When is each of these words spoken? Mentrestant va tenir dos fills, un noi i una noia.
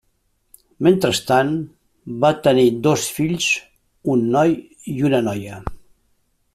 Mentrestant 0.85 1.51
va 2.25 2.31
tenir 2.47 2.65
dos 2.87 3.05
fills, 3.19 3.51
un 4.15 4.27
noi 4.37 4.57
i 4.95 4.99
una 5.11 5.25
noia. 5.31 5.63